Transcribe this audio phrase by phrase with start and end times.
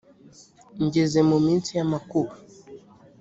[0.83, 2.33] ngeze mu minsi y amakuba